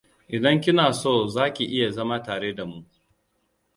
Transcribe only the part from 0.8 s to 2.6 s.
so za ki iya zama tare